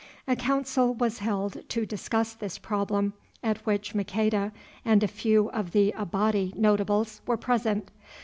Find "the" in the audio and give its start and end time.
5.73-5.91